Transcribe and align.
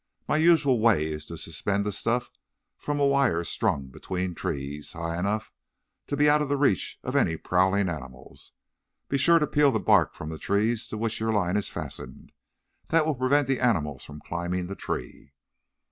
My 0.27 0.37
usual 0.37 0.79
way 0.79 1.05
is 1.11 1.27
to 1.27 1.37
suspend 1.37 1.85
the 1.85 1.91
stuff 1.91 2.31
from 2.75 2.99
a 2.99 3.05
wire 3.05 3.43
strung 3.43 3.85
between 3.89 4.33
trees, 4.33 4.93
high 4.93 5.19
enough 5.19 5.51
to 6.07 6.17
be 6.17 6.27
out 6.27 6.41
of 6.41 6.49
the 6.49 6.57
reach 6.57 6.97
of 7.03 7.15
any 7.15 7.37
prowling 7.37 7.87
animals. 7.87 8.53
Be 9.09 9.19
sure 9.19 9.37
to 9.37 9.45
peel 9.45 9.71
the 9.71 9.79
bark 9.79 10.15
from 10.15 10.31
the 10.31 10.39
trees 10.39 10.87
to 10.87 10.97
which 10.97 11.19
your 11.19 11.31
line 11.31 11.55
is 11.55 11.69
fastened. 11.69 12.31
That 12.87 13.05
will 13.05 13.13
prevent 13.13 13.47
the 13.47 13.59
animals 13.59 14.03
from 14.03 14.21
climbing 14.21 14.65
the 14.65 14.75
tree." 14.75 15.33